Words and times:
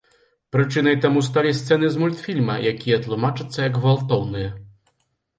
Прычынай 0.55 0.95
таму 1.03 1.19
сталі 1.25 1.51
сцэны 1.57 1.89
з 1.95 1.99
мультфільма, 2.03 2.55
якія 2.71 2.97
тлумачацца 3.03 3.59
як 3.67 3.77
гвалтоўныя. 3.83 4.49